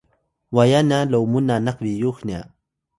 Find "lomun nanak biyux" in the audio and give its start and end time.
1.11-2.17